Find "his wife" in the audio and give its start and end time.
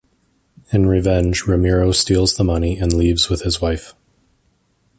3.43-3.93